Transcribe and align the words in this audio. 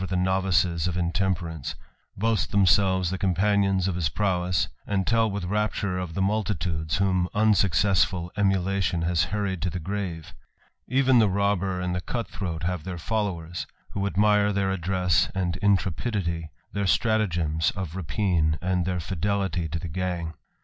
1ie 0.01 0.17
novices 0.17 0.87
of 0.87 0.97
intemperance, 0.97 1.75
boast 2.17 2.49
themselves 2.49 3.11
the 3.11 3.19
companioxis 3.19 3.87
of 3.87 3.93
his 3.93 4.09
prowess, 4.09 4.67
and 4.87 5.05
tell 5.05 5.29
with 5.29 5.43
rapture 5.45 5.99
of 5.99 6.15
the 6.15 6.21
multitudes 6.23 6.97
whom 6.97 7.29
unsuccessful 7.35 8.31
emulation 8.35 9.03
has 9.03 9.25
hurried 9.25 9.61
to 9.61 9.69
the 9.69 9.79
grave: 9.79 10.33
even 10.87 11.19
^le 11.19 11.31
robber 11.31 11.79
and 11.79 11.93
the 11.93 12.01
cut 12.01 12.27
throat 12.27 12.63
have 12.63 12.83
their 12.83 12.97
followers, 12.97 13.67
who 13.91 14.07
admire 14.07 14.51
their 14.51 14.71
address 14.71 15.29
and 15.35 15.57
intrepidity, 15.57 16.49
their 16.73 16.87
stratagems 16.87 17.69
of 17.75 17.95
rapine, 17.95 18.57
and 18.59 18.87
their 18.87 18.99
fidelity 18.99 19.69
to 19.69 19.77
the 19.77 19.87
gang. 19.87 20.33